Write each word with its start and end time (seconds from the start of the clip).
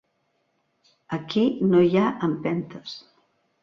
Aquí 1.19 1.45
no 1.69 1.85
hi 1.91 1.95
ha 2.03 2.09
empentes. 2.33 3.01